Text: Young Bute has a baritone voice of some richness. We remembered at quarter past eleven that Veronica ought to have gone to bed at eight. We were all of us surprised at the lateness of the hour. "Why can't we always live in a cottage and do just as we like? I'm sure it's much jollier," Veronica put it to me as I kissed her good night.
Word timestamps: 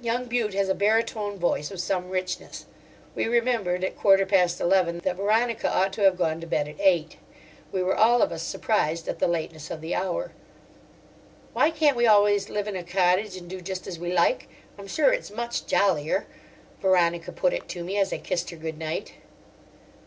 Young 0.00 0.28
Bute 0.28 0.54
has 0.54 0.70
a 0.70 0.74
baritone 0.74 1.38
voice 1.38 1.70
of 1.70 1.78
some 1.78 2.08
richness. 2.08 2.64
We 3.14 3.26
remembered 3.26 3.84
at 3.84 3.98
quarter 3.98 4.24
past 4.24 4.62
eleven 4.62 5.00
that 5.00 5.16
Veronica 5.18 5.68
ought 5.70 5.92
to 5.92 6.04
have 6.04 6.16
gone 6.16 6.40
to 6.40 6.46
bed 6.46 6.68
at 6.68 6.80
eight. 6.80 7.18
We 7.70 7.82
were 7.82 7.94
all 7.94 8.22
of 8.22 8.32
us 8.32 8.42
surprised 8.42 9.08
at 9.08 9.18
the 9.18 9.28
lateness 9.28 9.70
of 9.70 9.82
the 9.82 9.94
hour. 9.94 10.32
"Why 11.52 11.70
can't 11.70 11.98
we 11.98 12.06
always 12.06 12.48
live 12.48 12.66
in 12.66 12.76
a 12.76 12.82
cottage 12.82 13.36
and 13.36 13.46
do 13.46 13.60
just 13.60 13.86
as 13.86 13.98
we 13.98 14.10
like? 14.10 14.48
I'm 14.78 14.86
sure 14.86 15.12
it's 15.12 15.30
much 15.30 15.66
jollier," 15.66 16.26
Veronica 16.80 17.30
put 17.30 17.52
it 17.52 17.68
to 17.68 17.84
me 17.84 17.98
as 17.98 18.10
I 18.10 18.16
kissed 18.16 18.48
her 18.48 18.56
good 18.56 18.78
night. 18.78 19.16